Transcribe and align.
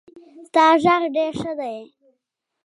ستا 0.47 0.65
غږ 0.83 1.01
ډېر 1.15 1.31
ښه 1.41 1.51
دی. 1.59 1.77